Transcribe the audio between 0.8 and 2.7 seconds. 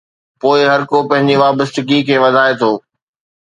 ڪو پنهنجي وابستگي کي وڌائي